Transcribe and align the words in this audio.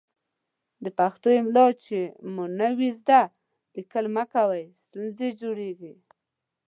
د 0.83 0.85
پښتو 0.99 1.27
املا 1.41 1.67
چې 1.83 1.97
مو 2.33 2.43
نه 2.59 2.67
وي 2.77 2.89
ذده، 2.99 3.21
ليکل 3.75 4.05
مه 4.15 4.23
کوئ 4.33 4.63
ستونزې 4.83 5.29
جوړوي. 5.41 5.93